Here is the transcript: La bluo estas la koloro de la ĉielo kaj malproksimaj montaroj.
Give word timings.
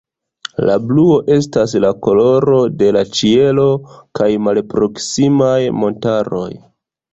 La 0.69 0.77
bluo 0.91 1.17
estas 1.35 1.75
la 1.85 1.91
koloro 2.07 2.57
de 2.79 2.89
la 2.97 3.05
ĉielo 3.19 3.67
kaj 4.21 4.33
malproksimaj 4.49 5.57
montaroj. 5.85 6.51